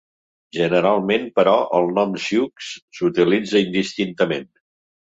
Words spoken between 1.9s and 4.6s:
nom 'sioux' s'utilitza indistintament.